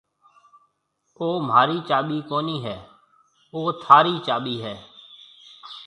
او 1.19 1.27
مهاري 1.47 1.77
چاٻِي 1.89 2.17
ڪونَي 2.29 2.57
هيَ، 2.65 2.77
او 3.55 3.59
ٿارِي 3.83 4.15
چاٻِي 4.27 4.55
هيَ۔ 4.63 4.75